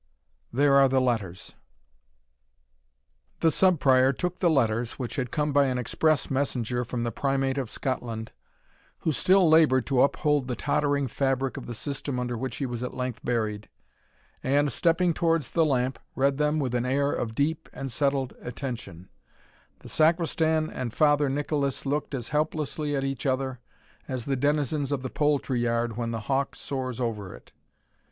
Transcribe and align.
_There 0.51 0.73
are 0.77 0.89
the 0.89 0.99
letters." 0.99 1.53
The 3.41 3.51
Sub 3.51 3.79
Prior 3.79 4.11
took 4.11 4.39
the 4.39 4.49
letters, 4.49 4.93
which 4.93 5.15
had 5.17 5.29
come 5.29 5.53
by 5.53 5.67
an 5.67 5.77
express 5.77 6.31
messenger 6.31 6.83
from 6.83 7.03
the 7.03 7.11
Primate 7.11 7.59
of 7.59 7.69
Scotland, 7.69 8.31
who 9.01 9.11
still 9.11 9.47
laboured 9.47 9.85
to 9.85 10.01
uphold 10.01 10.47
the 10.47 10.55
tottering 10.55 11.07
fabric 11.07 11.55
of 11.55 11.67
the 11.67 11.75
system 11.75 12.19
under 12.19 12.35
which 12.35 12.55
he 12.55 12.65
was 12.65 12.81
at 12.81 12.95
length 12.95 13.19
buried, 13.23 13.69
and, 14.43 14.71
stepping 14.71 15.13
towards 15.13 15.51
the 15.51 15.63
lamp, 15.63 15.99
read 16.15 16.37
them 16.37 16.57
with 16.57 16.73
an 16.73 16.83
air 16.87 17.11
of 17.11 17.35
deep 17.35 17.69
and 17.71 17.91
settled 17.91 18.33
attention 18.41 19.07
the 19.81 19.87
Sacristan 19.87 20.67
and 20.71 20.91
Father 20.95 21.29
Nicholas 21.29 21.85
looked 21.85 22.15
as 22.15 22.29
helplessly 22.29 22.95
at 22.95 23.03
each 23.03 23.27
other, 23.27 23.59
as 24.07 24.25
the 24.25 24.35
denizens 24.35 24.91
of 24.91 25.03
the 25.03 25.11
poultry 25.11 25.59
yard 25.59 25.95
when 25.95 26.09
the 26.09 26.21
hawk 26.21 26.55
soars 26.55 26.99
over 26.99 27.35
it. 27.35 27.51